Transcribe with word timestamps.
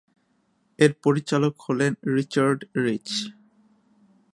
এর 0.79 0.91
পরিচালক 1.03 1.53
হলেন 1.59 1.91
রিচার্ড 2.15 2.59
রিচ। 2.83 3.09